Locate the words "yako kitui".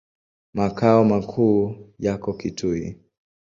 1.99-2.97